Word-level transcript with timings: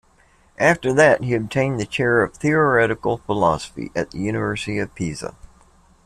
After 0.57 0.93
that, 0.95 1.21
he 1.23 1.35
obtained 1.35 1.79
the 1.79 1.85
chair 1.85 2.23
of 2.23 2.33
theoretical 2.33 3.17
philosophy 3.17 3.91
at 3.95 4.09
the 4.09 4.17
University 4.17 4.79
of 4.79 4.95
Pisa. 4.95 5.35